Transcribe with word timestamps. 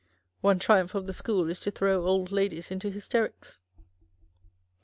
One 0.39 0.57
triumph 0.57 0.95
of 0.95 1.05
the 1.05 1.13
School 1.13 1.47
is 1.47 1.59
to 1.59 1.69
throw 1.69 2.05
Old 2.07 2.31
Ladies 2.31 2.71
into 2.71 2.89
hysterics 2.89 3.59